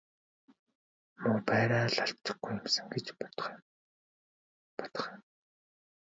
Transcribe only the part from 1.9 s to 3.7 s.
л алдчихгүй юмсан гэж бодох юм.